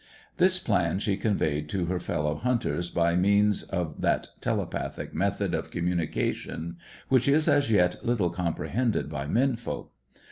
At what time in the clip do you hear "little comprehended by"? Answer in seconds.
8.03-9.27